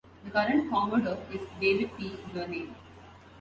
[0.25, 2.17] The current commodore is David T.
[2.33, 2.69] Gurney.